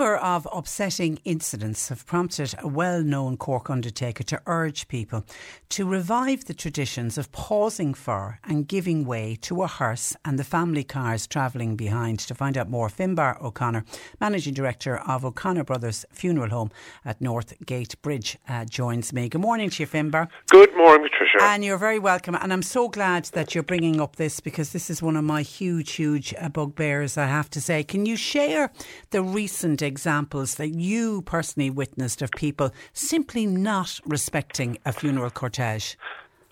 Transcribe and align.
number 0.00 0.16
of 0.16 0.48
upsetting 0.50 1.18
incidents 1.26 1.90
have 1.90 2.06
prompted 2.06 2.54
a 2.62 2.66
well 2.66 3.02
known 3.02 3.36
Cork 3.36 3.68
undertaker 3.68 4.22
to 4.24 4.40
urge 4.46 4.88
people 4.88 5.26
to 5.68 5.84
revive 5.84 6.46
the 6.46 6.54
traditions 6.54 7.18
of 7.18 7.30
pausing 7.32 7.92
for 7.92 8.38
and 8.44 8.66
giving 8.66 9.04
way 9.04 9.36
to 9.42 9.62
a 9.62 9.66
hearse 9.66 10.16
and 10.24 10.38
the 10.38 10.44
family 10.44 10.82
cars 10.82 11.26
travelling 11.26 11.76
behind. 11.76 12.18
To 12.20 12.34
find 12.34 12.56
out 12.56 12.70
more, 12.70 12.88
Finbar 12.88 13.40
O'Connor, 13.42 13.84
Managing 14.18 14.54
Director 14.54 14.96
of 14.96 15.22
O'Connor 15.22 15.64
Brothers 15.64 16.06
Funeral 16.10 16.48
Home 16.48 16.70
at 17.04 17.20
North 17.20 17.52
Gate 17.66 17.94
Bridge, 18.00 18.38
uh, 18.48 18.64
joins 18.64 19.12
me. 19.12 19.28
Good 19.28 19.42
morning 19.42 19.68
to 19.68 19.82
you, 19.82 19.86
Finbar. 19.86 20.28
Good 20.48 20.74
morning, 20.76 21.08
Patricia. 21.10 21.44
And 21.50 21.62
you're 21.62 21.76
very 21.76 21.98
welcome. 21.98 22.34
And 22.34 22.54
I'm 22.54 22.62
so 22.62 22.88
glad 22.88 23.24
that 23.34 23.54
you're 23.54 23.62
bringing 23.62 24.00
up 24.00 24.16
this 24.16 24.40
because 24.40 24.72
this 24.72 24.88
is 24.88 25.02
one 25.02 25.16
of 25.16 25.24
my 25.24 25.42
huge, 25.42 25.92
huge 25.92 26.32
uh, 26.40 26.48
bugbears, 26.48 27.18
I 27.18 27.26
have 27.26 27.50
to 27.50 27.60
say. 27.60 27.84
Can 27.84 28.06
you 28.06 28.16
share 28.16 28.70
the 29.10 29.22
recent 29.22 29.82
recent 29.82 29.89
examples 29.90 30.54
that 30.54 30.68
you 30.68 31.22
personally 31.22 31.68
witnessed 31.68 32.22
of 32.22 32.30
people 32.30 32.70
simply 32.92 33.44
not 33.44 34.00
respecting 34.06 34.78
a 34.86 34.92
funeral 34.92 35.30
cortege? 35.30 35.96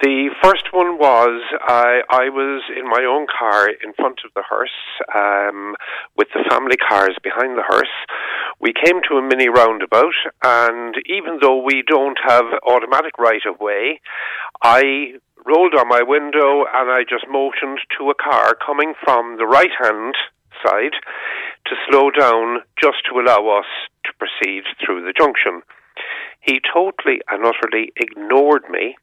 The 0.02 0.30
first 0.42 0.72
one 0.72 0.98
was 0.98 1.42
I, 1.62 2.02
I 2.08 2.28
was 2.28 2.62
in 2.76 2.84
my 2.84 3.02
own 3.02 3.26
car 3.26 3.68
in 3.68 3.92
front 3.94 4.20
of 4.24 4.30
the 4.34 4.44
hearse 4.48 4.78
um, 5.12 5.74
with 6.16 6.28
the 6.34 6.44
family 6.48 6.76
cars 6.76 7.16
behind 7.22 7.58
the 7.58 7.66
hearse. 7.66 7.96
We 8.60 8.72
came 8.72 9.00
to 9.08 9.18
a 9.18 9.22
mini 9.22 9.48
roundabout, 9.48 10.14
and 10.44 10.94
even 11.06 11.38
though 11.40 11.62
we 11.62 11.82
don't 11.86 12.18
have 12.24 12.44
automatic 12.62 13.18
right 13.18 13.42
of 13.48 13.58
way, 13.58 14.00
I 14.62 15.18
rolled 15.44 15.74
on 15.74 15.88
my 15.88 16.02
window 16.02 16.64
and 16.72 16.90
I 16.90 17.02
just 17.02 17.26
motioned 17.28 17.80
to 17.98 18.10
a 18.10 18.14
car 18.14 18.54
coming 18.54 18.94
from 19.02 19.36
the 19.38 19.46
right 19.46 19.74
hand 19.82 20.14
side 20.64 20.94
to 21.68 21.76
slow 21.88 22.10
down 22.10 22.62
just 22.80 23.04
to 23.10 23.20
allow 23.20 23.58
us 23.58 23.68
to 24.04 24.12
proceed 24.18 24.64
through 24.84 25.04
the 25.04 25.12
junction. 25.12 25.62
He 26.40 26.60
totally 26.72 27.20
and 27.28 27.44
utterly 27.44 27.92
ignored 27.96 28.64
me. 28.70 28.96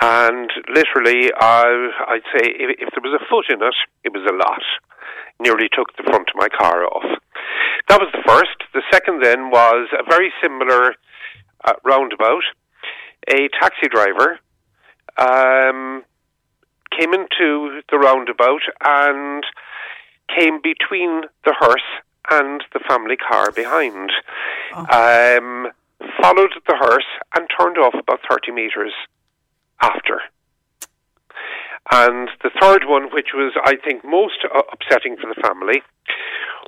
And 0.00 0.50
literally, 0.68 1.30
uh, 1.32 1.92
I'd 2.08 2.26
say 2.34 2.48
if, 2.48 2.78
if 2.80 2.88
there 2.90 3.04
was 3.04 3.20
a 3.20 3.24
foot 3.28 3.46
in 3.50 3.62
it, 3.62 3.74
it 4.04 4.12
was 4.12 4.26
a 4.28 4.34
lot. 4.34 4.62
Nearly 5.40 5.68
took 5.72 5.96
the 5.96 6.04
front 6.04 6.30
of 6.30 6.36
my 6.36 6.48
car 6.48 6.84
off. 6.84 7.04
That 7.88 8.00
was 8.00 8.10
the 8.12 8.22
first. 8.26 8.56
The 8.74 8.82
second 8.90 9.22
then 9.22 9.50
was 9.50 9.88
a 9.92 10.08
very 10.08 10.32
similar 10.42 10.94
uh, 11.64 11.74
roundabout. 11.84 12.42
A 13.28 13.48
taxi 13.60 13.88
driver 13.90 14.38
um, 15.18 16.04
came 16.98 17.12
into 17.12 17.82
the 17.90 17.98
roundabout 17.98 18.62
and 18.84 19.44
came 20.36 20.60
between 20.62 21.22
the 21.44 21.54
hearse 21.58 21.80
and 22.30 22.64
the 22.72 22.80
family 22.88 23.16
car 23.16 23.50
behind. 23.50 24.10
Oh. 24.74 25.38
Um, 25.38 25.72
followed 26.20 26.52
the 26.66 26.76
hearse 26.76 27.06
and 27.36 27.48
turned 27.58 27.78
off 27.78 27.94
about 27.94 28.20
30 28.28 28.52
metres 28.52 28.92
after. 29.80 30.20
And 31.90 32.30
the 32.42 32.50
third 32.60 32.84
one, 32.86 33.12
which 33.12 33.30
was, 33.34 33.52
I 33.64 33.76
think, 33.76 34.04
most 34.04 34.44
upsetting 34.72 35.16
for 35.16 35.32
the 35.32 35.40
family, 35.40 35.82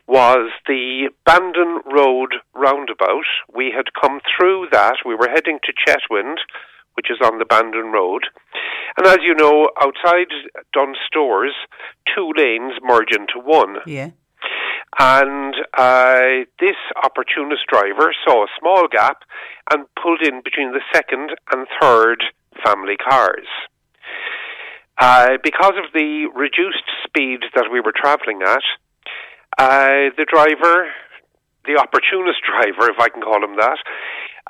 was 0.07 0.51
the 0.67 1.09
Bandon 1.25 1.81
Road 1.87 2.35
roundabout. 2.55 3.25
We 3.55 3.73
had 3.75 3.95
come 3.99 4.21
through 4.37 4.69
that. 4.73 4.97
We 5.07 5.15
were 5.15 5.29
heading 5.29 5.61
to 5.65 5.73
Chetwynd, 5.73 6.39
which 6.95 7.11
is 7.11 7.19
on 7.23 7.39
the 7.39 7.45
Bandon 7.45 7.93
Road. 7.93 8.27
And 8.97 9.07
as 9.07 9.19
you 9.23 9.35
know, 9.35 9.71
outside 9.81 10.29
Dunnes 10.73 10.99
Stores, 11.07 11.55
two 12.15 12.31
lanes 12.37 12.75
merge 12.83 13.11
into 13.13 13.41
one. 13.45 13.77
Yeah. 13.87 14.11
And 14.99 15.55
uh, 15.77 16.47
this 16.61 16.77
opportunist 17.03 17.63
driver 17.69 18.15
saw 18.25 18.45
a 18.45 18.49
small 18.61 18.87
gap 18.87 19.25
and 19.73 19.87
pulled 20.01 20.23
in 20.23 20.43
between 20.45 20.73
the 20.73 20.83
second 20.93 21.31
and 21.53 21.67
third 21.81 22.23
family 22.65 22.97
cars. 22.97 23.47
Uh, 24.99 25.39
because 25.43 25.75
of 25.77 25.93
the 25.93 26.27
reduced 26.35 26.87
speed 27.05 27.41
that 27.57 27.67
we 27.73 27.81
were 27.81 27.93
travelling 27.95 28.43
at, 28.43 28.63
uh, 29.59 30.15
the 30.17 30.27
driver, 30.31 30.87
the 31.67 31.77
opportunist 31.77 32.39
driver, 32.47 32.91
if 32.91 33.01
I 33.01 33.09
can 33.09 33.23
call 33.23 33.43
him 33.43 33.57
that, 33.57 33.79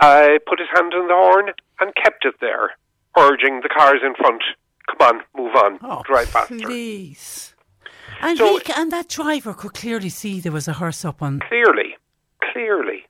uh, 0.00 0.38
put 0.46 0.58
his 0.58 0.68
hand 0.74 0.92
on 0.92 1.08
the 1.08 1.14
horn 1.14 1.52
and 1.80 1.94
kept 1.94 2.26
it 2.26 2.34
there, 2.40 2.72
urging 3.18 3.60
the 3.62 3.68
cars 3.68 4.00
in 4.04 4.14
front, 4.14 4.42
come 4.86 5.08
on, 5.08 5.22
move 5.36 5.54
on, 5.54 5.78
oh, 5.82 6.02
drive 6.04 6.28
faster. 6.28 6.56
Please. 6.56 7.54
And, 8.20 8.38
so, 8.38 8.58
he, 8.58 8.72
and 8.76 8.90
that 8.92 9.08
driver 9.08 9.54
could 9.54 9.74
clearly 9.74 10.08
see 10.08 10.40
there 10.40 10.52
was 10.52 10.68
a 10.68 10.74
hearse 10.74 11.04
up 11.04 11.22
on. 11.22 11.40
Clearly, 11.48 11.96
clearly. 12.52 13.06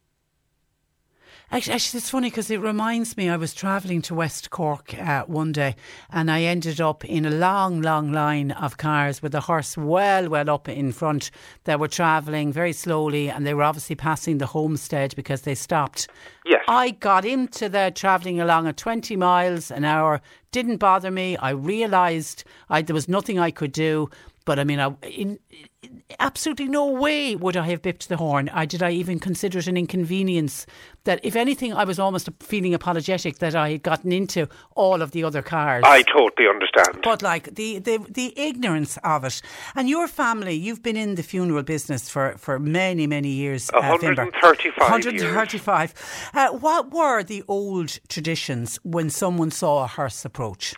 Actually, 1.55 1.75
actually 1.75 1.99
it's 1.99 2.11
funny 2.11 2.31
because 2.31 2.51
it 2.51 2.61
reminds 2.61 3.17
me 3.17 3.29
I 3.29 3.37
was 3.37 3.55
travelling 3.55 4.03
to 4.03 4.15
West 4.17 4.51
Cork 4.51 4.93
uh, 4.99 5.23
one 5.27 5.53
day 5.53 5.77
and 6.11 6.29
I 6.29 6.43
ended 6.43 6.81
up 6.81 7.05
in 7.05 7.25
a 7.25 7.31
long, 7.31 7.81
long 7.81 8.11
line 8.11 8.51
of 8.51 8.77
cars 8.77 9.23
with 9.23 9.37
a 9.37 9.41
horse 9.43 9.77
well, 9.77 10.29
well 10.29 10.51
up 10.51 10.69
in 10.69 10.91
front 10.91 11.31
that 11.63 11.79
were 11.79 11.87
travelling 11.87 12.53
very 12.53 12.73
slowly 12.73 13.31
and 13.31 13.47
they 13.47 13.55
were 13.55 13.63
obviously 13.63 13.95
passing 13.95 14.39
the 14.39 14.47
homestead 14.47 15.15
because 15.15 15.43
they 15.43 15.55
stopped. 15.55 16.09
Yes. 16.45 16.65
I 16.67 16.91
got 16.91 17.25
into 17.25 17.69
the 17.69 17.93
travelling 17.95 18.41
along 18.41 18.67
at 18.67 18.77
20 18.77 19.15
miles 19.15 19.71
an 19.71 19.85
hour, 19.85 20.21
didn't 20.51 20.79
bother 20.79 21.13
me. 21.13 21.37
I 21.37 21.51
realised 21.51 22.43
there 22.69 22.95
was 22.95 23.09
nothing 23.09 23.39
I 23.39 23.53
could 23.53 23.71
do. 23.71 24.11
But 24.45 24.59
I 24.59 24.65
mean, 24.65 24.79
I, 24.79 24.95
in, 25.03 25.39
in, 25.83 26.03
absolutely 26.19 26.69
no 26.69 26.87
way 26.87 27.35
would 27.35 27.57
I 27.57 27.67
have 27.69 27.83
bipped 27.83 28.09
the 28.09 28.17
horn. 28.17 28.51
I 28.53 28.67
did 28.67 28.83
I 28.83 28.91
even 28.91 29.19
consider 29.19 29.59
it 29.59 29.67
an 29.67 29.77
inconvenience. 29.77 30.67
That 31.05 31.21
if 31.23 31.37
anything, 31.37 31.73
I 31.73 31.85
was 31.85 31.99
almost 31.99 32.29
feeling 32.41 32.75
apologetic 32.75 33.39
that 33.39 33.55
I 33.55 33.73
had 33.73 33.83
gotten 33.83 34.13
into 34.13 34.49
all 34.75 35.03
of 35.03 35.13
the 35.13 35.25
other 35.25 35.43
cars. 35.43 35.83
I 35.87 36.03
totally 36.03 36.49
understand. 36.49 37.01
But 37.03 37.23
like 37.23 37.55
the 37.55 37.79
the, 37.79 37.99
the 38.09 38.39
ignorance 38.39 38.99
of 39.05 39.25
it, 39.25 39.41
and 39.75 39.89
your 39.89 40.09
family, 40.09 40.55
you've 40.55 40.83
been 40.83 40.97
in 40.97 41.15
the 41.15 41.23
funeral 41.23 41.63
business 41.63 42.09
for, 42.09 42.37
for 42.39 42.59
many 42.59 43.07
many 43.07 43.31
years. 43.31 43.71
135. 43.73 44.79
Uh, 44.79 44.91
135. 44.91 46.31
Uh, 46.35 46.49
what 46.53 46.91
were 46.91 47.23
the 47.23 47.43
old 47.49 47.99
traditions 48.09 48.79
when 48.83 49.11
someone 49.11 49.51
saw 49.51 49.85
a 49.85 49.87
hearse 49.87 50.25
approach? 50.25 50.75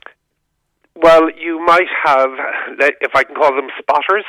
Well, 0.97 1.29
you 1.31 1.63
might 1.65 1.89
have, 2.05 2.31
if 2.79 3.15
I 3.15 3.25
can 3.25 3.35
call 3.35 3.55
them 3.55 3.69
spotters, 3.79 4.25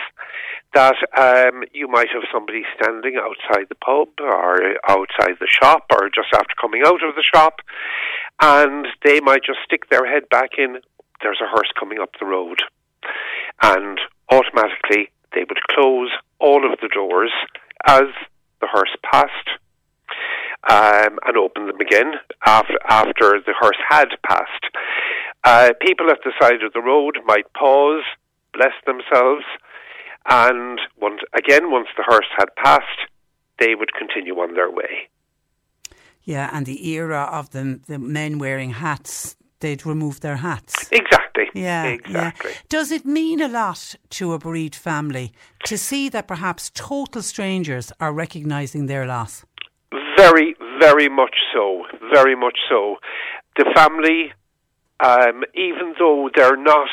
that 0.73 0.95
um, 1.17 1.63
you 1.73 1.87
might 1.87 2.09
have 2.13 2.23
somebody 2.31 2.63
standing 2.75 3.15
outside 3.15 3.67
the 3.69 3.75
pub 3.75 4.09
or 4.19 4.75
outside 4.87 5.39
the 5.39 5.47
shop 5.47 5.85
or 5.93 6.09
just 6.09 6.27
after 6.33 6.53
coming 6.59 6.83
out 6.85 7.01
of 7.03 7.15
the 7.15 7.23
shop, 7.23 7.61
and 8.41 8.85
they 9.05 9.21
might 9.21 9.43
just 9.45 9.59
stick 9.63 9.89
their 9.89 10.05
head 10.11 10.27
back 10.29 10.51
in. 10.57 10.79
There's 11.21 11.39
a 11.41 11.49
hearse 11.49 11.71
coming 11.79 11.99
up 11.99 12.11
the 12.19 12.25
road, 12.25 12.59
and 13.63 13.97
automatically 14.29 15.09
they 15.33 15.45
would 15.47 15.61
close 15.71 16.09
all 16.39 16.69
of 16.69 16.79
the 16.81 16.89
doors 16.93 17.31
as 17.85 18.11
the 18.59 18.67
hearse 18.67 18.95
passed. 19.03 19.49
Um, 20.69 21.19
and 21.25 21.37
open 21.37 21.67
them 21.67 21.79
again 21.79 22.13
after 22.45 22.77
after 22.89 23.39
the 23.45 23.53
hearse 23.57 23.77
had 23.87 24.07
passed. 24.27 24.65
Uh, 25.43 25.71
people 25.81 26.09
at 26.09 26.19
the 26.23 26.33
side 26.41 26.63
of 26.63 26.73
the 26.73 26.81
road 26.81 27.19
might 27.25 27.51
pause, 27.53 28.03
bless 28.53 28.73
themselves, 28.85 29.45
and 30.29 30.79
once, 30.99 31.21
again, 31.37 31.71
once 31.71 31.87
the 31.95 32.03
hearse 32.05 32.27
had 32.37 32.53
passed, 32.55 33.09
they 33.59 33.75
would 33.75 33.93
continue 33.93 34.35
on 34.35 34.55
their 34.55 34.69
way. 34.69 35.09
Yeah, 36.23 36.49
and 36.51 36.65
the 36.65 36.89
era 36.89 37.29
of 37.31 37.51
the, 37.51 37.79
the 37.87 37.97
men 37.97 38.37
wearing 38.37 38.71
hats 38.71 39.37
they'd 39.59 39.85
remove 39.85 40.19
their 40.19 40.37
hats. 40.37 40.89
Exactly. 40.91 41.45
Yeah, 41.53 41.85
exactly. 41.85 42.51
Yeah. 42.51 42.57
Does 42.69 42.91
it 42.91 43.05
mean 43.05 43.41
a 43.41 43.47
lot 43.47 43.95
to 44.11 44.33
a 44.33 44.39
bereaved 44.39 44.75
family 44.75 45.31
to 45.65 45.77
see 45.77 46.09
that 46.09 46.27
perhaps 46.27 46.71
total 46.73 47.21
strangers 47.21 47.91
are 47.99 48.13
recognising 48.13 48.87
their 48.87 49.05
loss? 49.05 49.45
Very, 50.15 50.55
very 50.79 51.09
much 51.09 51.35
so. 51.53 51.85
Very 52.13 52.35
much 52.35 52.57
so. 52.69 52.97
The 53.55 53.65
family, 53.75 54.33
um, 54.99 55.43
even 55.53 55.95
though 55.99 56.29
they're 56.35 56.57
not, 56.57 56.89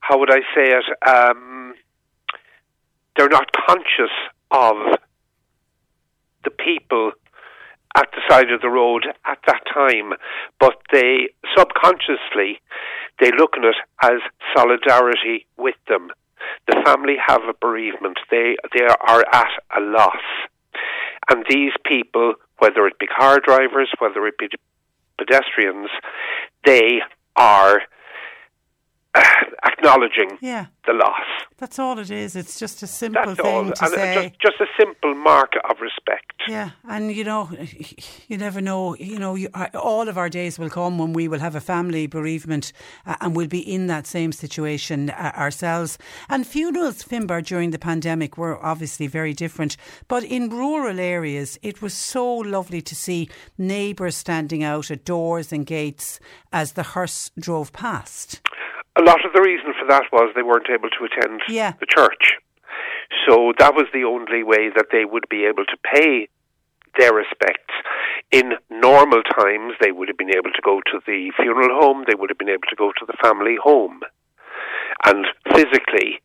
how 0.00 0.18
would 0.18 0.30
I 0.30 0.40
say 0.54 0.72
it, 0.72 0.84
um, 1.08 1.74
they're 3.16 3.28
not 3.28 3.50
conscious 3.68 4.12
of 4.50 4.76
the 6.44 6.50
people 6.50 7.12
at 7.96 8.08
the 8.12 8.22
side 8.28 8.50
of 8.50 8.60
the 8.60 8.70
road 8.70 9.06
at 9.26 9.38
that 9.46 9.62
time, 9.72 10.12
but 10.58 10.76
they 10.90 11.28
subconsciously 11.56 12.60
they 13.20 13.30
look 13.36 13.56
at 13.56 13.64
it 13.64 13.76
as 14.02 14.20
solidarity 14.56 15.46
with 15.56 15.76
them. 15.88 16.08
The 16.66 16.82
family 16.84 17.16
have 17.24 17.42
a 17.42 17.54
bereavement; 17.60 18.18
they 18.30 18.56
they 18.74 18.84
are 18.84 19.24
at 19.32 19.52
a 19.76 19.80
loss, 19.80 20.24
and 21.30 21.44
these 21.48 21.72
people, 21.84 22.34
whether 22.58 22.86
it 22.86 22.98
be 22.98 23.06
car 23.06 23.38
drivers, 23.38 23.90
whether 24.00 24.26
it 24.26 24.38
be 24.38 24.48
pedestrians, 25.18 25.88
they 26.64 27.00
are 27.36 27.82
acknowledging 29.82 30.38
yeah. 30.40 30.66
the 30.86 30.92
loss. 30.92 31.24
That's 31.58 31.78
all 31.78 31.98
it 31.98 32.10
is. 32.10 32.34
It's 32.34 32.58
just 32.58 32.82
a 32.82 32.86
simple 32.86 33.22
That's 33.24 33.40
thing 33.40 33.54
all. 33.54 33.70
to 33.70 33.84
and 33.84 33.94
say. 33.94 34.34
Just, 34.40 34.58
just 34.58 34.60
a 34.60 34.66
simple 34.78 35.14
mark 35.14 35.52
of 35.68 35.80
respect. 35.80 36.42
Yeah, 36.48 36.70
and 36.88 37.12
you 37.12 37.24
know, 37.24 37.50
you 38.28 38.36
never 38.36 38.60
know. 38.60 38.96
You 38.96 39.18
know, 39.18 39.34
you, 39.34 39.48
all 39.74 40.08
of 40.08 40.18
our 40.18 40.28
days 40.28 40.58
will 40.58 40.70
come 40.70 40.98
when 40.98 41.12
we 41.12 41.28
will 41.28 41.38
have 41.38 41.54
a 41.54 41.60
family 41.60 42.06
bereavement, 42.06 42.72
uh, 43.06 43.16
and 43.20 43.36
we'll 43.36 43.46
be 43.46 43.60
in 43.60 43.86
that 43.88 44.06
same 44.06 44.32
situation 44.32 45.10
uh, 45.10 45.32
ourselves. 45.36 45.98
And 46.28 46.46
funerals, 46.46 47.04
Finbar, 47.04 47.44
during 47.44 47.70
the 47.70 47.78
pandemic 47.78 48.36
were 48.36 48.64
obviously 48.64 49.06
very 49.06 49.34
different. 49.34 49.76
But 50.08 50.24
in 50.24 50.48
rural 50.48 50.98
areas, 50.98 51.58
it 51.62 51.80
was 51.80 51.94
so 51.94 52.26
lovely 52.28 52.82
to 52.82 52.94
see 52.94 53.28
neighbours 53.56 54.16
standing 54.16 54.64
out 54.64 54.90
at 54.90 55.04
doors 55.04 55.52
and 55.52 55.64
gates 55.64 56.18
as 56.52 56.72
the 56.72 56.82
hearse 56.82 57.30
drove 57.38 57.72
past 57.72 58.40
a 58.98 59.02
lot 59.02 59.24
of 59.24 59.32
the 59.32 59.40
reason 59.40 59.72
for 59.78 59.86
that 59.88 60.04
was 60.12 60.32
they 60.34 60.42
weren't 60.42 60.70
able 60.70 60.90
to 60.90 61.04
attend 61.04 61.40
yeah. 61.48 61.72
the 61.80 61.86
church. 61.86 62.34
So 63.28 63.52
that 63.58 63.74
was 63.74 63.86
the 63.92 64.04
only 64.04 64.42
way 64.42 64.70
that 64.74 64.86
they 64.92 65.04
would 65.04 65.28
be 65.28 65.44
able 65.44 65.64
to 65.64 65.76
pay 65.82 66.28
their 66.98 67.12
respects. 67.14 67.72
In 68.30 68.52
normal 68.70 69.22
times, 69.22 69.74
they 69.80 69.92
would 69.92 70.08
have 70.08 70.16
been 70.16 70.34
able 70.34 70.52
to 70.52 70.62
go 70.62 70.80
to 70.92 71.00
the 71.06 71.32
funeral 71.36 71.80
home, 71.80 72.04
they 72.06 72.14
would 72.14 72.30
have 72.30 72.38
been 72.38 72.48
able 72.48 72.68
to 72.68 72.76
go 72.76 72.92
to 72.92 73.06
the 73.06 73.16
family 73.22 73.56
home 73.62 74.00
and 75.04 75.26
physically 75.54 76.20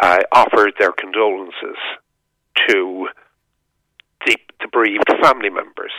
uh, 0.00 0.18
offered 0.32 0.74
their 0.78 0.92
condolences 0.92 1.78
to 2.68 3.08
the, 4.26 4.36
the 4.60 4.68
bereaved 4.72 5.10
family 5.22 5.50
members. 5.50 5.92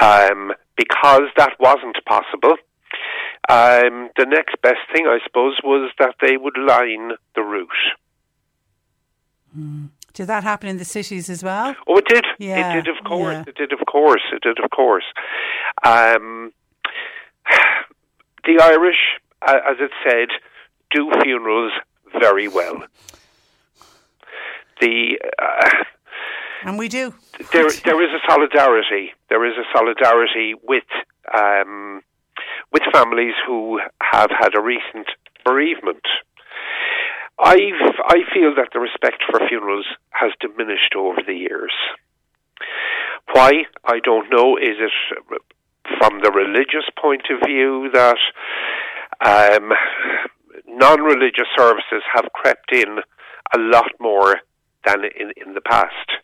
Um, 0.00 0.52
because 0.76 1.28
that 1.36 1.52
wasn't 1.60 1.96
possible, 2.06 2.56
um, 3.48 4.10
the 4.16 4.26
next 4.26 4.60
best 4.62 4.80
thing, 4.94 5.06
I 5.06 5.18
suppose, 5.26 5.58
was 5.64 5.90
that 5.98 6.14
they 6.20 6.36
would 6.36 6.56
line 6.56 7.12
the 7.34 7.42
route. 7.42 7.68
Mm. 9.56 9.88
Did 10.12 10.26
that 10.26 10.44
happen 10.44 10.68
in 10.68 10.76
the 10.76 10.84
cities 10.84 11.30
as 11.30 11.42
well? 11.42 11.74
Oh, 11.86 11.96
it 11.96 12.06
did. 12.06 12.24
Yeah, 12.38 12.72
it 12.76 12.84
did, 12.84 12.96
of 12.96 13.02
course. 13.04 13.32
yeah. 13.34 13.44
It 13.46 13.54
did, 13.56 13.72
of 13.72 13.80
course. 13.86 14.22
It 14.32 14.42
did, 14.42 14.58
of 14.62 14.70
course. 14.70 15.04
Um, 15.84 16.52
the 18.44 18.60
Irish, 18.60 18.98
uh, 19.40 19.58
as 19.68 19.76
it 19.80 19.90
said, 20.06 20.28
do 20.90 21.10
funerals 21.22 21.72
very 22.18 22.46
well. 22.46 22.84
The 24.80 25.18
uh, 25.38 25.70
and 26.64 26.78
we 26.78 26.88
do. 26.88 27.14
There, 27.52 27.70
there 27.84 28.02
is 28.02 28.10
a 28.10 28.20
solidarity. 28.28 29.12
There 29.28 29.44
is 29.44 29.54
a 29.56 29.64
solidarity 29.76 30.54
with 30.62 30.84
um, 31.32 32.02
with 32.72 32.82
families 32.92 33.34
who 33.46 33.80
have 34.00 34.30
had 34.30 34.54
a 34.56 34.62
recent 34.62 35.06
bereavement. 35.44 36.02
i 37.38 37.56
I 38.06 38.18
feel 38.32 38.54
that 38.56 38.68
the 38.72 38.80
respect 38.80 39.22
for 39.30 39.40
funerals 39.48 39.86
has 40.10 40.32
diminished 40.40 40.94
over 40.96 41.20
the 41.26 41.34
years. 41.34 41.72
Why? 43.32 43.64
I 43.84 43.98
don't 44.02 44.30
know. 44.30 44.56
Is 44.56 44.76
it 44.78 44.92
from 45.98 46.20
the 46.22 46.30
religious 46.30 46.88
point 47.00 47.22
of 47.30 47.46
view 47.46 47.90
that 47.92 48.18
um, 49.24 49.72
non 50.66 51.00
religious 51.00 51.48
services 51.56 52.02
have 52.12 52.26
crept 52.32 52.72
in 52.72 52.98
a 53.54 53.58
lot 53.58 53.92
more 54.00 54.36
than 54.84 55.04
in, 55.04 55.32
in 55.36 55.54
the 55.54 55.60
past? 55.60 56.21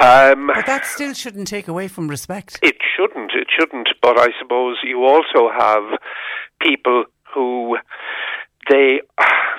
Um, 0.00 0.50
but 0.54 0.64
that 0.66 0.86
still 0.86 1.12
shouldn't 1.12 1.46
take 1.46 1.68
away 1.68 1.86
from 1.86 2.08
respect. 2.08 2.58
It 2.62 2.76
shouldn't. 2.96 3.32
It 3.34 3.48
shouldn't. 3.56 3.90
But 4.00 4.18
I 4.18 4.28
suppose 4.40 4.78
you 4.82 5.04
also 5.04 5.50
have 5.56 5.98
people 6.60 7.04
who 7.34 7.76
they 8.70 9.00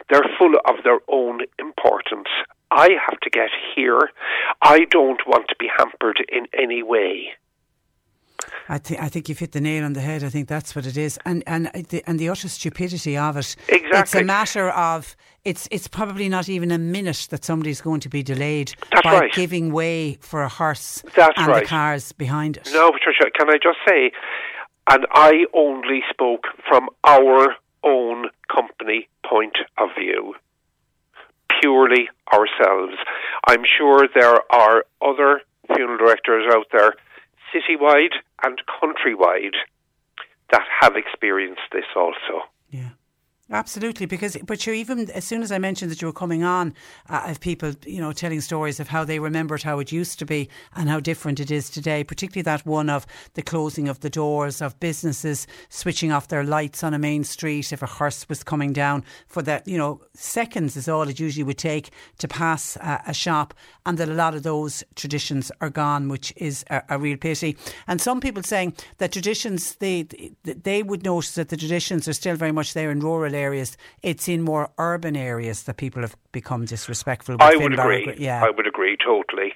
they're 0.09 0.29
full 0.39 0.55
of 0.65 0.75
their 0.83 0.99
own 1.07 1.41
importance. 1.59 2.27
I 2.71 2.89
have 3.07 3.19
to 3.19 3.29
get 3.29 3.49
here. 3.75 4.09
I 4.61 4.85
don't 4.89 5.21
want 5.27 5.47
to 5.49 5.55
be 5.59 5.69
hampered 5.77 6.25
in 6.31 6.47
any 6.57 6.81
way. 6.81 7.33
I 8.69 8.77
think 8.77 9.01
I 9.01 9.09
think 9.09 9.27
you've 9.27 9.39
hit 9.39 9.51
the 9.51 9.61
nail 9.61 9.83
on 9.83 9.93
the 9.93 10.01
head. 10.01 10.23
I 10.23 10.29
think 10.29 10.47
that's 10.47 10.75
what 10.75 10.85
it 10.85 10.97
is, 10.97 11.19
and 11.25 11.43
and 11.45 11.67
the, 11.89 12.03
and 12.07 12.19
the 12.19 12.29
utter 12.29 12.47
stupidity 12.47 13.17
of 13.17 13.37
it. 13.37 13.55
Exactly, 13.67 13.99
it's 13.99 14.15
a 14.15 14.23
matter 14.23 14.69
of 14.69 15.15
it's 15.43 15.67
it's 15.71 15.87
probably 15.87 16.29
not 16.29 16.47
even 16.49 16.71
a 16.71 16.77
minute 16.77 17.27
that 17.31 17.43
somebody's 17.43 17.81
going 17.81 17.99
to 18.01 18.09
be 18.09 18.23
delayed 18.23 18.73
that's 18.91 19.03
by 19.03 19.19
right. 19.19 19.33
giving 19.33 19.71
way 19.71 20.17
for 20.21 20.43
a 20.43 20.49
hearse 20.49 21.03
that's 21.15 21.37
and 21.37 21.47
right. 21.47 21.63
the 21.63 21.67
cars 21.67 22.11
behind 22.11 22.57
it. 22.57 22.69
No, 22.73 22.91
Patricia, 22.91 23.29
can 23.37 23.49
I 23.49 23.57
just 23.61 23.79
say, 23.87 24.11
and 24.89 25.05
I 25.11 25.45
only 25.53 26.01
spoke 26.09 26.45
from 26.67 26.89
our 27.03 27.55
own 27.83 28.27
company 28.53 29.09
point 29.27 29.57
of 29.77 29.89
view, 29.99 30.35
purely 31.59 32.09
ourselves. 32.31 32.93
I'm 33.47 33.63
sure 33.77 34.07
there 34.13 34.39
are 34.51 34.85
other 35.01 35.41
funeral 35.75 35.97
directors 35.97 36.45
out 36.53 36.67
there 36.71 36.93
citywide 37.53 38.15
and 38.43 38.61
countrywide 38.67 39.55
that 40.51 40.63
have 40.81 40.95
experienced 40.95 41.61
this 41.71 41.85
also. 41.95 42.47
Yeah. 42.69 42.89
Absolutely, 43.53 44.05
because 44.05 44.37
but 44.45 44.65
you 44.65 44.71
even 44.71 45.11
as 45.11 45.25
soon 45.25 45.43
as 45.43 45.51
I 45.51 45.57
mentioned 45.57 45.91
that 45.91 46.01
you 46.01 46.07
were 46.07 46.13
coming 46.13 46.41
on, 46.41 46.73
uh, 47.09 47.23
of 47.25 47.41
people 47.41 47.73
you 47.85 47.99
know 47.99 48.13
telling 48.13 48.39
stories 48.39 48.79
of 48.79 48.87
how 48.87 49.03
they 49.03 49.19
remembered 49.19 49.61
how 49.61 49.79
it 49.79 49.91
used 49.91 50.19
to 50.19 50.25
be 50.25 50.47
and 50.73 50.87
how 50.87 51.01
different 51.01 51.37
it 51.41 51.51
is 51.51 51.69
today. 51.69 52.05
Particularly 52.05 52.43
that 52.43 52.65
one 52.65 52.89
of 52.89 53.05
the 53.33 53.41
closing 53.41 53.89
of 53.89 53.99
the 53.99 54.09
doors 54.09 54.61
of 54.61 54.79
businesses 54.79 55.47
switching 55.67 56.13
off 56.13 56.29
their 56.29 56.45
lights 56.45 56.81
on 56.81 56.93
a 56.93 56.99
main 56.99 57.25
street 57.25 57.73
if 57.73 57.81
a 57.81 57.87
hearse 57.87 58.29
was 58.29 58.41
coming 58.41 58.71
down 58.71 59.03
for 59.27 59.41
that 59.41 59.67
you 59.67 59.77
know 59.77 59.99
seconds 60.13 60.77
is 60.77 60.87
all 60.87 61.09
it 61.09 61.19
usually 61.19 61.43
would 61.43 61.57
take 61.57 61.89
to 62.19 62.29
pass 62.29 62.77
uh, 62.77 62.99
a 63.05 63.13
shop, 63.13 63.53
and 63.85 63.97
that 63.97 64.07
a 64.07 64.13
lot 64.13 64.33
of 64.33 64.43
those 64.43 64.81
traditions 64.95 65.51
are 65.59 65.69
gone, 65.69 66.07
which 66.07 66.31
is 66.37 66.63
a, 66.69 66.83
a 66.87 66.97
real 66.97 67.17
pity. 67.17 67.57
And 67.85 67.99
some 67.99 68.21
people 68.21 68.43
saying 68.43 68.75
that 68.99 69.11
traditions 69.11 69.75
they 69.75 70.03
they 70.45 70.83
would 70.83 71.03
notice 71.03 71.35
that 71.35 71.49
the 71.49 71.57
traditions 71.57 72.07
are 72.07 72.13
still 72.13 72.37
very 72.37 72.53
much 72.53 72.73
there 72.73 72.91
in 72.91 73.01
rural 73.01 73.35
areas 73.35 73.40
areas. 73.41 73.77
It's 74.01 74.27
in 74.27 74.41
more 74.41 74.69
urban 74.77 75.15
areas 75.15 75.63
that 75.63 75.77
people 75.77 76.01
have 76.01 76.15
become 76.31 76.65
disrespectful. 76.65 77.37
I 77.39 77.55
would 77.55 77.73
agree. 77.73 78.15
Yeah. 78.17 78.43
I 78.43 78.49
would 78.49 78.67
agree 78.67 78.97
totally. 79.03 79.53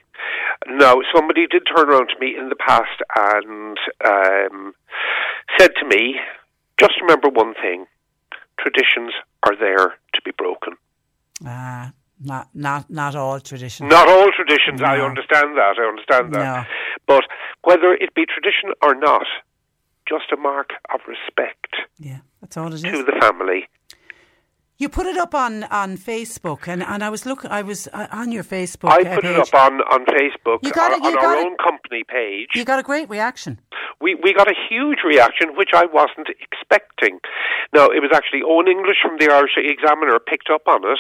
Now, 0.67 0.95
somebody 1.13 1.47
did 1.47 1.63
turn 1.73 1.89
around 1.89 2.07
to 2.07 2.19
me 2.19 2.35
in 2.37 2.49
the 2.49 2.55
past 2.55 2.97
and 3.15 3.77
um, 4.13 4.73
said 5.57 5.71
to 5.79 5.85
me, 5.87 6.15
just 6.79 6.93
remember 7.01 7.29
one 7.29 7.53
thing 7.53 7.85
traditions 8.59 9.11
are 9.43 9.55
there 9.55 9.95
to 10.13 10.21
be 10.23 10.31
broken. 10.37 10.73
Ah. 11.45 11.91
Not, 12.23 12.47
not, 12.53 12.89
not 12.89 13.13
all 13.15 13.41
traditions. 13.41 13.91
Not 13.91 14.07
all 14.07 14.29
traditions. 14.31 14.79
No. 14.79 14.87
I 14.87 15.01
understand 15.01 15.57
that. 15.57 15.75
I 15.77 15.83
understand 15.83 16.33
that. 16.33 16.43
No. 16.43 16.63
But 17.07 17.23
whether 17.63 17.93
it 17.93 18.13
be 18.15 18.25
tradition 18.25 18.71
or 18.81 18.95
not, 18.95 19.25
just 20.07 20.31
a 20.31 20.37
mark 20.37 20.71
of 20.93 21.01
respect. 21.07 21.75
Yeah, 21.97 22.19
that's 22.41 22.57
all 22.57 22.67
it 22.67 22.75
is. 22.75 22.81
To 22.83 23.03
the 23.03 23.17
family. 23.19 23.67
You 24.77 24.89
put 24.89 25.05
it 25.05 25.15
up 25.15 25.33
on, 25.33 25.63
on 25.63 25.95
Facebook, 25.97 26.67
and, 26.67 26.83
and 26.83 27.01
I 27.01 27.09
was 27.09 27.25
looking. 27.25 27.49
I 27.49 27.61
was 27.61 27.87
uh, 27.93 28.07
on 28.11 28.33
your 28.33 28.43
Facebook. 28.43 28.89
I 28.89 29.09
uh, 29.09 29.15
put 29.15 29.23
page. 29.23 29.37
it 29.37 29.39
up 29.39 29.53
on, 29.53 29.79
on 29.81 30.05
Facebook 30.05 30.59
You 30.63 30.71
got 30.71 30.91
on, 30.91 30.99
it, 30.99 31.03
you 31.03 31.11
on 31.11 31.17
our 31.17 31.23
got 31.23 31.37
it. 31.39 31.45
own 31.45 31.55
company 31.63 32.03
page. 32.03 32.49
You 32.55 32.65
got 32.65 32.79
a 32.79 32.83
great 32.83 33.09
reaction. 33.09 33.61
We 34.01 34.15
we 34.15 34.33
got 34.33 34.49
a 34.49 34.55
huge 34.69 34.99
reaction, 35.05 35.55
which 35.55 35.69
I 35.73 35.85
wasn't 35.85 36.27
expecting. 36.41 37.19
Now 37.73 37.85
it 37.85 38.01
was 38.01 38.11
actually 38.13 38.41
Eoin 38.41 38.67
English 38.67 38.97
from 39.01 39.17
the 39.17 39.31
Irish 39.31 39.55
Examiner 39.55 40.19
picked 40.19 40.49
up 40.49 40.67
on 40.67 40.81
it, 40.83 40.99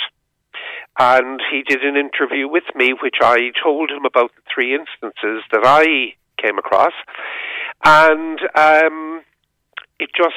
and 0.97 1.41
he 1.51 1.61
did 1.63 1.83
an 1.83 1.97
interview 1.97 2.47
with 2.47 2.63
me, 2.75 2.93
which 3.03 3.17
I 3.21 3.51
told 3.61 3.91
him 3.91 4.05
about 4.05 4.31
the 4.37 4.41
three 4.53 4.73
instances 4.73 5.43
that 5.51 5.65
I 5.65 6.15
came 6.41 6.57
across, 6.57 6.93
and 7.83 8.39
um, 8.55 9.21
it 9.99 10.09
just 10.15 10.35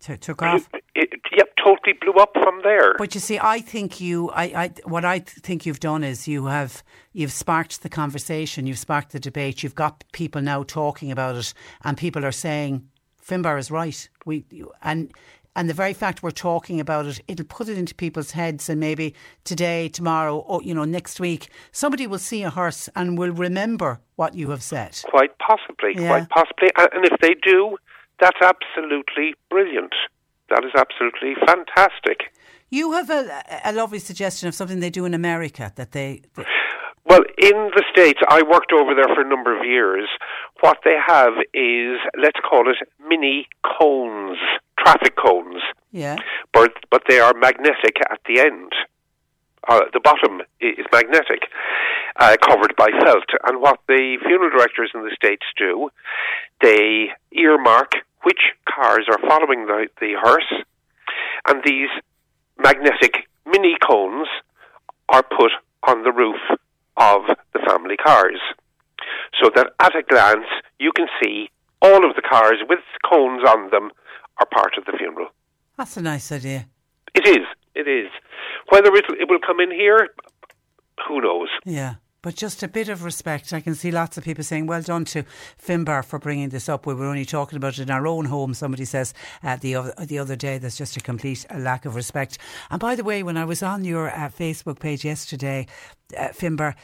T- 0.00 0.16
took 0.16 0.42
off. 0.42 0.68
It, 0.94 1.10
yep, 1.36 1.54
totally 1.56 1.94
blew 2.00 2.14
up 2.14 2.32
from 2.34 2.60
there. 2.64 2.94
But 2.98 3.14
you 3.14 3.20
see, 3.20 3.38
I 3.38 3.60
think 3.60 4.00
you, 4.00 4.30
I, 4.30 4.44
I, 4.44 4.70
what 4.84 5.04
I 5.04 5.20
think 5.20 5.64
you've 5.64 5.80
done 5.80 6.02
is 6.02 6.26
you 6.26 6.46
have, 6.46 6.82
you've 7.12 7.32
sparked 7.32 7.82
the 7.82 7.88
conversation, 7.88 8.66
you've 8.66 8.78
sparked 8.78 9.12
the 9.12 9.20
debate, 9.20 9.62
you've 9.62 9.76
got 9.76 10.02
people 10.12 10.42
now 10.42 10.64
talking 10.64 11.12
about 11.12 11.36
it, 11.36 11.54
and 11.84 11.96
people 11.96 12.24
are 12.24 12.32
saying 12.32 12.88
Finbar 13.24 13.58
is 13.58 13.70
right. 13.70 14.08
We 14.26 14.44
and 14.82 15.12
and 15.54 15.68
the 15.68 15.74
very 15.74 15.92
fact 15.92 16.22
we're 16.22 16.30
talking 16.30 16.80
about 16.80 17.06
it, 17.06 17.20
it'll 17.28 17.44
put 17.46 17.68
it 17.68 17.76
into 17.78 17.94
people's 17.94 18.32
heads, 18.32 18.68
and 18.68 18.80
maybe 18.80 19.14
today, 19.44 19.88
tomorrow, 19.88 20.38
or 20.38 20.62
you 20.62 20.74
know, 20.74 20.84
next 20.84 21.20
week, 21.20 21.48
somebody 21.72 22.06
will 22.06 22.18
see 22.18 22.42
a 22.42 22.50
hearse 22.50 22.88
and 22.96 23.18
will 23.18 23.32
remember 23.32 24.00
what 24.16 24.34
you 24.34 24.50
have 24.50 24.62
said. 24.62 25.00
Quite 25.10 25.36
possibly, 25.38 25.94
Yeah. 25.96 26.08
quite 26.08 26.28
possibly, 26.30 26.70
and 26.76 27.04
if 27.04 27.20
they 27.20 27.34
do, 27.34 27.76
that's 28.20 28.38
absolutely 28.42 29.34
brilliant. 29.50 29.94
That 30.50 30.64
is 30.64 30.72
absolutely 30.76 31.34
fantastic. 31.46 32.32
You 32.70 32.92
have 32.92 33.10
a, 33.10 33.42
a 33.64 33.72
lovely 33.72 33.98
suggestion 33.98 34.48
of 34.48 34.54
something 34.54 34.80
they 34.80 34.90
do 34.90 35.04
in 35.04 35.14
America 35.14 35.72
that 35.76 35.92
they. 35.92 36.22
they 36.36 36.44
Well, 37.04 37.22
in 37.36 37.70
the 37.74 37.82
States, 37.90 38.20
I 38.28 38.42
worked 38.42 38.72
over 38.72 38.94
there 38.94 39.12
for 39.14 39.20
a 39.22 39.28
number 39.28 39.58
of 39.58 39.66
years. 39.66 40.08
What 40.60 40.78
they 40.84 40.96
have 41.04 41.32
is, 41.52 41.98
let's 42.16 42.38
call 42.48 42.70
it 42.70 42.76
mini 43.06 43.48
cones, 43.66 44.38
traffic 44.82 45.16
cones, 45.16 45.62
yeah. 45.90 46.16
but, 46.52 46.72
but 46.90 47.02
they 47.08 47.20
are 47.20 47.34
magnetic 47.34 47.96
at 48.10 48.20
the 48.26 48.40
end. 48.40 48.72
Uh, 49.68 49.80
the 49.92 50.00
bottom 50.00 50.42
is 50.60 50.84
magnetic, 50.92 51.42
uh, 52.16 52.36
covered 52.42 52.74
by 52.76 52.88
felt. 53.04 53.26
And 53.46 53.60
what 53.60 53.78
the 53.86 54.18
funeral 54.26 54.50
directors 54.50 54.90
in 54.92 55.02
the 55.02 55.14
States 55.14 55.46
do, 55.56 55.88
they 56.60 57.10
earmark 57.32 57.92
which 58.24 58.40
cars 58.68 59.06
are 59.08 59.18
following 59.28 59.66
the, 59.66 59.86
the 60.00 60.14
hearse, 60.20 60.52
and 61.46 61.62
these 61.64 61.88
magnetic 62.58 63.28
mini 63.46 63.76
cones 63.86 64.28
are 65.08 65.22
put 65.22 65.52
on 65.86 66.02
the 66.02 66.12
roof 66.12 66.40
of 66.96 67.22
the 67.52 67.60
family 67.66 67.96
cars. 67.96 68.40
So 69.40 69.50
that 69.54 69.72
at 69.80 69.96
a 69.96 70.02
glance 70.02 70.46
you 70.78 70.92
can 70.94 71.06
see 71.22 71.50
all 71.80 72.08
of 72.08 72.14
the 72.14 72.22
cars 72.22 72.58
with 72.68 72.80
cones 73.08 73.42
on 73.48 73.70
them 73.70 73.90
are 74.38 74.46
part 74.46 74.76
of 74.78 74.84
the 74.84 74.92
funeral. 74.98 75.28
That's 75.76 75.96
a 75.96 76.02
nice 76.02 76.30
idea. 76.32 76.66
It 77.14 77.26
is, 77.26 77.46
it 77.74 77.88
is. 77.88 78.10
Whether 78.68 78.94
it, 78.94 79.04
it 79.20 79.28
will 79.28 79.40
come 79.44 79.60
in 79.60 79.70
here, 79.70 80.08
who 81.08 81.20
knows? 81.20 81.48
Yeah. 81.64 81.94
But 82.22 82.36
just 82.36 82.62
a 82.62 82.68
bit 82.68 82.88
of 82.88 83.02
respect. 83.02 83.52
I 83.52 83.60
can 83.60 83.74
see 83.74 83.90
lots 83.90 84.16
of 84.16 84.22
people 84.22 84.44
saying, 84.44 84.68
well 84.68 84.80
done 84.80 85.04
to 85.06 85.24
Finbar 85.60 86.04
for 86.04 86.20
bringing 86.20 86.50
this 86.50 86.68
up. 86.68 86.86
We 86.86 86.94
were 86.94 87.06
only 87.06 87.24
talking 87.24 87.56
about 87.56 87.78
it 87.78 87.82
in 87.82 87.90
our 87.90 88.06
own 88.06 88.26
home. 88.26 88.54
Somebody 88.54 88.84
says 88.84 89.12
uh, 89.42 89.56
the, 89.56 89.74
other, 89.74 89.92
the 89.98 90.20
other 90.20 90.36
day, 90.36 90.58
there's 90.58 90.78
just 90.78 90.96
a 90.96 91.00
complete 91.00 91.44
lack 91.52 91.84
of 91.84 91.96
respect. 91.96 92.38
And 92.70 92.78
by 92.78 92.94
the 92.94 93.02
way, 93.02 93.24
when 93.24 93.36
I 93.36 93.44
was 93.44 93.60
on 93.60 93.84
your 93.84 94.08
uh, 94.08 94.28
Facebook 94.28 94.78
page 94.78 95.04
yesterday, 95.04 95.66
uh, 96.16 96.28
Finbar, 96.28 96.76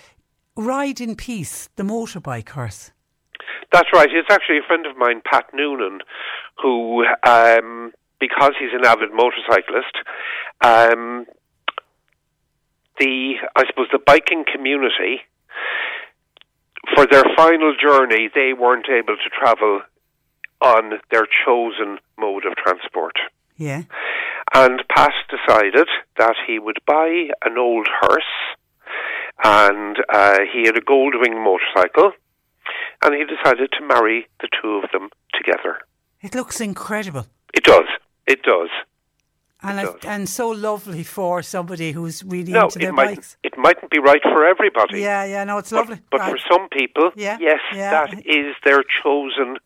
Ride 0.56 1.00
in 1.00 1.14
Peace, 1.14 1.68
the 1.76 1.84
motorbike 1.84 2.48
hearse. 2.48 2.90
That's 3.72 3.88
right. 3.92 4.08
It's 4.10 4.30
actually 4.30 4.58
a 4.58 4.66
friend 4.66 4.86
of 4.86 4.96
mine, 4.96 5.20
Pat 5.24 5.46
Noonan, 5.52 6.00
who, 6.62 7.04
um, 7.26 7.92
because 8.18 8.52
he's 8.58 8.72
an 8.72 8.84
avid 8.84 9.12
motorcyclist, 9.12 9.94
um, 10.62 11.26
the 12.98 13.34
I 13.54 13.66
suppose 13.66 13.88
the 13.92 14.00
biking 14.04 14.44
community, 14.50 15.20
for 16.94 17.06
their 17.06 17.24
final 17.36 17.74
journey, 17.80 18.28
they 18.34 18.52
weren't 18.52 18.88
able 18.88 19.16
to 19.16 19.30
travel 19.38 19.82
on 20.60 20.94
their 21.10 21.26
chosen 21.44 21.98
mode 22.18 22.44
of 22.44 22.56
transport. 22.56 23.16
Yeah. 23.56 23.82
And 24.54 24.82
Pat 24.88 25.12
decided 25.28 25.88
that 26.16 26.36
he 26.46 26.58
would 26.58 26.78
buy 26.86 27.28
an 27.44 27.58
old 27.58 27.86
hearse, 28.00 28.22
and 29.44 29.96
uh, 30.12 30.38
he 30.52 30.64
had 30.64 30.76
a 30.76 30.80
Goldwing 30.80 31.44
motorcycle, 31.44 32.12
and 33.02 33.14
he 33.14 33.24
decided 33.24 33.70
to 33.72 33.84
marry 33.84 34.26
the 34.40 34.48
two 34.60 34.80
of 34.82 34.90
them 34.92 35.08
together. 35.34 35.78
It 36.22 36.34
looks 36.34 36.60
incredible. 36.60 37.26
It 37.54 37.64
does. 37.64 37.86
It 38.26 38.42
does. 38.42 38.68
And, 39.60 39.80
It 39.80 40.04
and 40.04 40.28
so 40.28 40.50
lovely 40.50 41.02
for 41.02 41.42
somebody 41.42 41.90
who's 41.90 42.22
really 42.24 42.52
No, 42.52 42.64
into 42.66 42.78
their 42.78 42.90
it 42.90 42.92
mightn't. 42.92 43.16
bikes. 43.16 43.36
It 43.42 43.58
mightn't 43.58 43.90
be 43.90 43.98
right 43.98 44.22
for 44.22 44.44
everybody. 44.44 45.00
Yeah, 45.00 45.24
yeah, 45.24 45.42
no, 45.44 45.58
it's 45.58 45.70
But, 45.70 45.76
lovely. 45.78 45.98
but 46.12 46.20
Right. 46.20 46.30
for 46.30 46.38
some 46.52 46.68
people, 46.68 47.10
Yeah, 47.16 47.38
yes, 47.40 47.58
yeah. 47.74 47.90
that 48.06 48.24
is 48.26 48.54
their 48.64 48.84
chosen 49.02 49.56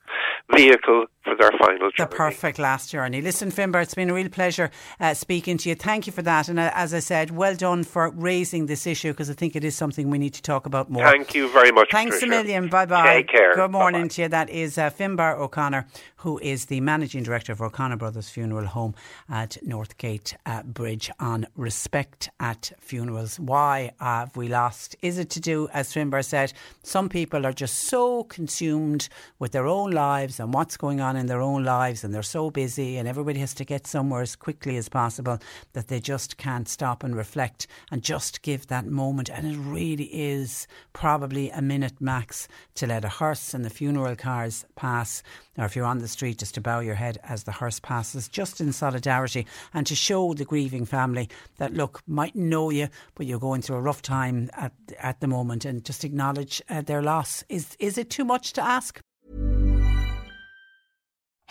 vehicle 0.54 1.06
for 1.24 1.36
their 1.36 1.50
final 1.58 1.86
the 1.86 1.92
journey. 1.96 2.10
perfect 2.10 2.58
last 2.58 2.90
journey. 2.90 3.20
Listen, 3.20 3.50
Finbar, 3.50 3.82
it's 3.82 3.94
been 3.94 4.10
a 4.10 4.14
real 4.14 4.28
pleasure 4.28 4.70
uh, 5.00 5.14
speaking 5.14 5.56
to 5.58 5.68
you. 5.68 5.74
Thank 5.74 6.06
you 6.06 6.12
for 6.12 6.22
that. 6.22 6.48
And 6.48 6.58
uh, 6.58 6.70
as 6.74 6.92
I 6.92 6.98
said, 6.98 7.30
well 7.30 7.54
done 7.54 7.84
for 7.84 8.10
raising 8.10 8.66
this 8.66 8.86
issue 8.86 9.12
because 9.12 9.30
I 9.30 9.34
think 9.34 9.54
it 9.56 9.64
is 9.64 9.76
something 9.76 10.10
we 10.10 10.18
need 10.18 10.34
to 10.34 10.42
talk 10.42 10.66
about 10.66 10.90
more. 10.90 11.04
Thank 11.04 11.34
you 11.34 11.50
very 11.52 11.70
much. 11.72 11.90
Thanks 11.90 12.16
Patricia. 12.20 12.40
a 12.40 12.42
million. 12.44 12.68
Bye 12.68 12.86
bye. 12.86 13.06
Take 13.06 13.28
care. 13.28 13.54
Good 13.54 13.70
morning 13.70 14.02
Bye-bye. 14.02 14.08
to 14.08 14.22
you. 14.22 14.28
That 14.28 14.50
is 14.50 14.78
uh, 14.78 14.90
Finbar 14.90 15.38
O'Connor, 15.38 15.86
who 16.16 16.38
is 16.40 16.66
the 16.66 16.80
managing 16.80 17.22
director 17.22 17.52
of 17.52 17.60
O'Connor 17.60 17.96
Brothers 17.96 18.28
Funeral 18.28 18.66
Home 18.66 18.94
at 19.28 19.56
Northgate 19.66 20.34
uh, 20.46 20.62
Bridge 20.64 21.10
on 21.20 21.46
respect 21.56 22.30
at 22.40 22.72
funerals. 22.80 23.38
Why 23.38 23.92
have 24.00 24.36
we 24.36 24.48
lost? 24.48 24.96
Is 25.02 25.18
it 25.18 25.30
to 25.30 25.40
do, 25.40 25.68
as 25.72 25.92
Finbar 25.92 26.24
said, 26.24 26.52
some 26.82 27.08
people 27.08 27.46
are 27.46 27.52
just 27.52 27.78
so 27.78 28.24
consumed 28.24 29.08
with 29.38 29.52
their 29.52 29.66
own 29.66 29.90
lives 29.92 30.40
and 30.40 30.52
what's 30.52 30.76
going 30.76 31.00
on 31.00 31.11
in 31.16 31.26
their 31.26 31.40
own 31.40 31.64
lives, 31.64 32.04
and 32.04 32.14
they're 32.14 32.22
so 32.22 32.50
busy, 32.50 32.96
and 32.96 33.08
everybody 33.08 33.40
has 33.40 33.54
to 33.54 33.64
get 33.64 33.86
somewhere 33.86 34.22
as 34.22 34.36
quickly 34.36 34.76
as 34.76 34.88
possible 34.88 35.38
that 35.72 35.88
they 35.88 36.00
just 36.00 36.36
can't 36.36 36.68
stop 36.68 37.02
and 37.02 37.16
reflect 37.16 37.66
and 37.90 38.02
just 38.02 38.42
give 38.42 38.66
that 38.66 38.86
moment. 38.86 39.28
And 39.28 39.46
it 39.46 39.58
really 39.58 40.04
is 40.04 40.66
probably 40.92 41.50
a 41.50 41.62
minute 41.62 42.00
max 42.00 42.48
to 42.74 42.86
let 42.86 43.04
a 43.04 43.08
hearse 43.08 43.54
and 43.54 43.64
the 43.64 43.70
funeral 43.70 44.16
cars 44.16 44.64
pass, 44.76 45.22
or 45.58 45.64
if 45.64 45.76
you're 45.76 45.84
on 45.84 45.98
the 45.98 46.08
street, 46.08 46.38
just 46.38 46.54
to 46.54 46.60
bow 46.60 46.80
your 46.80 46.94
head 46.94 47.18
as 47.24 47.44
the 47.44 47.52
hearse 47.52 47.80
passes, 47.80 48.28
just 48.28 48.60
in 48.60 48.72
solidarity 48.72 49.46
and 49.74 49.86
to 49.86 49.94
show 49.94 50.34
the 50.34 50.44
grieving 50.44 50.84
family 50.86 51.28
that, 51.58 51.74
look, 51.74 52.00
mightn't 52.06 52.44
know 52.44 52.70
you, 52.70 52.88
but 53.14 53.26
you're 53.26 53.38
going 53.38 53.62
through 53.62 53.76
a 53.76 53.80
rough 53.80 54.02
time 54.02 54.50
at, 54.54 54.72
at 54.98 55.20
the 55.20 55.26
moment 55.26 55.64
and 55.64 55.84
just 55.84 56.04
acknowledge 56.04 56.62
uh, 56.68 56.80
their 56.80 57.02
loss. 57.02 57.44
Is, 57.48 57.76
is 57.78 57.98
it 57.98 58.10
too 58.10 58.24
much 58.24 58.52
to 58.54 58.62
ask? 58.62 59.00